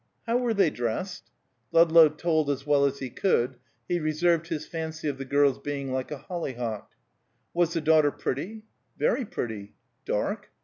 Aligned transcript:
"How 0.25 0.35
were 0.35 0.55
they 0.55 0.71
dressed?" 0.71 1.29
Ludlow 1.71 2.09
told 2.09 2.49
as 2.49 2.65
well 2.65 2.85
as 2.85 2.97
he 2.97 3.11
could; 3.11 3.57
he 3.87 3.99
reserved 3.99 4.47
his 4.47 4.65
fancy 4.65 5.07
of 5.07 5.19
the 5.19 5.25
girl's 5.25 5.59
being 5.59 5.91
like 5.93 6.09
a 6.09 6.17
hollyhock. 6.17 6.93
"Was 7.53 7.73
the 7.73 7.81
daughter 7.81 8.09
pretty?" 8.09 8.63
"Very 8.97 9.25
pretty." 9.27 9.75
"Dark?" 10.05 10.49